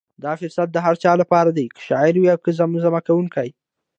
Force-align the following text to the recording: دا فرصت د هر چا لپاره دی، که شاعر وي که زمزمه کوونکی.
دا 0.23 0.31
فرصت 0.41 0.67
د 0.71 0.77
هر 0.85 0.95
چا 1.03 1.11
لپاره 1.21 1.49
دی، 1.57 1.65
که 1.75 1.81
شاعر 1.87 2.15
وي 2.17 2.31
که 2.43 2.51
زمزمه 2.59 3.01
کوونکی. 3.07 3.49